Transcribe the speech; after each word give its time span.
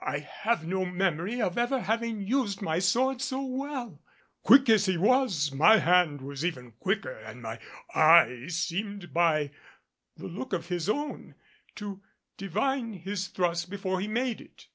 I 0.00 0.20
have 0.20 0.66
no 0.66 0.86
memory 0.86 1.38
of 1.42 1.58
ever 1.58 1.80
having 1.82 2.26
used 2.26 2.62
my 2.62 2.78
sword 2.78 3.20
so 3.20 3.42
well. 3.44 4.00
Quick 4.42 4.70
as 4.70 4.86
he 4.86 4.96
was, 4.96 5.52
my 5.52 5.80
hand 5.80 6.22
was 6.22 6.42
ever 6.46 6.70
quicker 6.70 7.12
and 7.12 7.42
my 7.42 7.60
eye 7.94 8.46
seemed 8.48 9.12
by 9.12 9.50
the 10.16 10.28
look 10.28 10.54
of 10.54 10.68
his 10.68 10.88
own 10.88 11.34
to 11.74 12.00
divine 12.38 12.94
his 12.94 13.28
thrust 13.28 13.68
before 13.68 14.00
he 14.00 14.08
made 14.08 14.40
it. 14.40 14.68